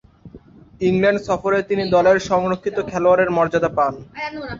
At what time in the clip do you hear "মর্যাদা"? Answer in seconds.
3.37-3.69